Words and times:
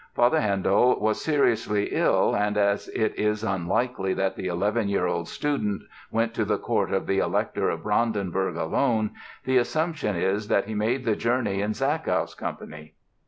Father 0.15 0.41
Handel 0.41 0.99
was 0.99 1.23
seriously 1.23 1.89
ill 1.91 2.35
and, 2.35 2.57
as 2.57 2.87
it 2.87 3.13
is 3.19 3.43
unlikely 3.43 4.15
that 4.15 4.35
the 4.35 4.47
11 4.47 4.89
year 4.89 5.05
old 5.05 5.27
student 5.27 5.83
went 6.09 6.33
to 6.33 6.43
the 6.43 6.57
Court 6.57 6.91
of 6.91 7.05
the 7.05 7.19
Elector 7.19 7.69
of 7.69 7.83
Brandenburg 7.83 8.55
alone, 8.55 9.11
the 9.45 9.57
assumption 9.57 10.15
is 10.15 10.47
that 10.47 10.65
he 10.65 10.73
made 10.73 11.05
the 11.05 11.15
journey 11.15 11.61
in 11.61 11.73
Zachow's 11.73 12.33
company. 12.33 12.95